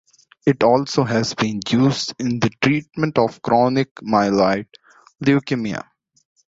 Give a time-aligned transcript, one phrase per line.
[0.47, 4.65] It also has been used in the treatment of chronic myeloid
[5.23, 5.85] leukemia.